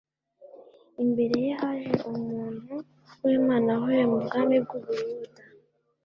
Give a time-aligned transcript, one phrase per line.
[1.03, 2.73] imbere ye haje umuntu
[3.23, 5.41] wImana avuye mu bwami bwUbuyuda